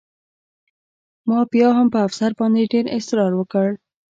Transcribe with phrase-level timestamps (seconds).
[1.27, 3.67] ما بیا هم په افسر باندې ډېر اسرار وکړ